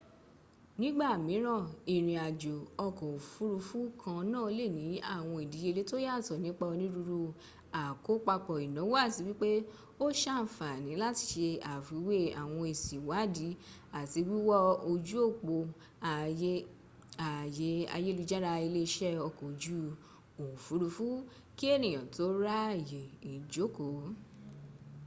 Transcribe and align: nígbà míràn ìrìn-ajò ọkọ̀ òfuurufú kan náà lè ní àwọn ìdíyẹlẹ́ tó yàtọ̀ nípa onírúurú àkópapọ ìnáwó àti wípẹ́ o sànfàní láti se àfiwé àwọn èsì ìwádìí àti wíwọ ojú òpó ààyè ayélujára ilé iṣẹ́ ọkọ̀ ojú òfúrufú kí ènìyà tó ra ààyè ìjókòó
nígbà 0.79 1.09
míràn 1.27 1.63
ìrìn-ajò 1.95 2.55
ọkọ̀ 2.85 3.07
òfuurufú 3.17 3.79
kan 4.01 4.19
náà 4.33 4.47
lè 4.57 4.65
ní 4.77 4.85
àwọn 5.15 5.37
ìdíyẹlẹ́ 5.45 5.87
tó 5.89 5.97
yàtọ̀ 6.07 6.37
nípa 6.43 6.63
onírúurú 6.73 7.19
àkópapọ 7.81 8.53
ìnáwó 8.65 8.93
àti 9.05 9.19
wípẹ́ 9.27 9.65
o 10.03 10.05
sànfàní 10.21 10.91
láti 11.03 11.23
se 11.31 11.47
àfiwé 11.73 12.17
àwọn 12.41 12.61
èsì 12.71 12.95
ìwádìí 13.01 13.51
àti 13.99 14.19
wíwọ 14.29 14.57
ojú 14.91 15.15
òpó 15.29 15.55
ààyè 17.43 17.71
ayélujára 17.95 18.51
ilé 18.67 18.81
iṣẹ́ 18.87 19.21
ọkọ̀ 19.27 19.45
ojú 19.51 19.77
òfúrufú 20.43 21.05
kí 21.57 21.65
ènìyà 21.75 22.01
tó 22.15 22.25
ra 22.43 22.57
ààyè 22.69 23.01
ìjókòó 23.31 23.97